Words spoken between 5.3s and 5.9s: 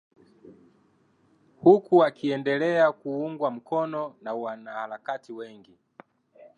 wengi